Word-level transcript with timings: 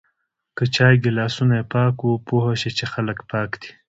که 0.57 0.63
چای 0.75 0.95
ګلاسونه 1.05 1.55
یی 1.59 1.67
پاک 1.73 1.97
و 2.07 2.11
پوهه 2.27 2.53
شه 2.61 2.69
چی 2.77 2.85
خلک 2.93 3.19
پاک 3.31 3.51
دی 3.61 3.69